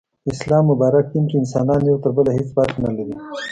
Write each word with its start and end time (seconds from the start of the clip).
اسلام 0.31 0.63
مبارک 0.71 1.05
دين 1.11 1.25
کي 1.29 1.35
انسانان 1.41 1.81
يو 1.89 1.95
تر 2.03 2.11
بله 2.17 2.29
هيڅ 2.37 2.47
فرق 2.55 2.73
نلري 2.83 3.07